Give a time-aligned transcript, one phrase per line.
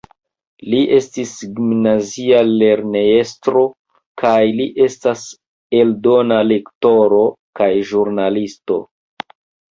[0.73, 3.61] Li estis gimnazia lernejestro,
[4.21, 5.25] kaj li estas
[5.81, 7.19] eldona lektoro
[7.61, 8.79] kaj ĵurnalisto.